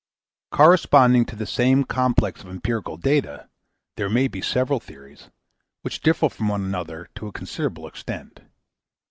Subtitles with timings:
[0.51, 3.47] Corresponding to the same complex of empirical data,
[3.97, 5.29] there may be several theories,
[5.83, 8.39] which differ from one another to a considerable extent.